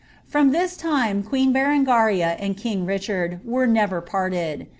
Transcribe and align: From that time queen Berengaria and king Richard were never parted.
From 0.25 0.49
that 0.51 0.75
time 0.79 1.21
queen 1.21 1.53
Berengaria 1.53 2.35
and 2.39 2.57
king 2.57 2.87
Richard 2.87 3.39
were 3.45 3.67
never 3.67 4.01
parted. 4.01 4.65